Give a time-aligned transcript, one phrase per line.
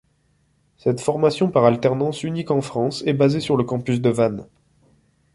[0.77, 4.47] Cette formation par alternance unique en France, est basée sur le campus de Vannes.